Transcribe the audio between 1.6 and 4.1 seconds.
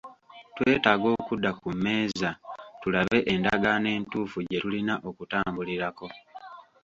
mmeeza tulabe endagaano